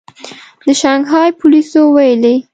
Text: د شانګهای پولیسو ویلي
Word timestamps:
د 0.65 0.67
شانګهای 0.81 1.29
پولیسو 1.39 1.81
ویلي 1.95 2.35